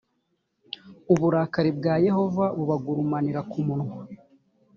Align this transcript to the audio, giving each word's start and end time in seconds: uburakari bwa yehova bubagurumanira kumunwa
uburakari 1.13 1.71
bwa 1.77 1.93
yehova 2.05 2.45
bubagurumanira 2.57 3.39
kumunwa 3.51 3.95